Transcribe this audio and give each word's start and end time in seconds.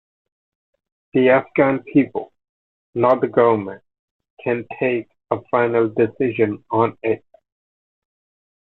The 1.13 1.29
Afghan 1.29 1.83
people, 1.83 2.33
not 2.95 3.21
the 3.21 3.27
government, 3.27 3.83
can 4.43 4.65
take 4.79 5.07
a 5.29 5.37
final 5.51 5.89
decision 5.89 6.65
on 6.71 6.97
it. 7.03 7.23